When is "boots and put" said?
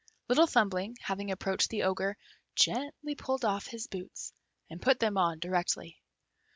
3.85-4.99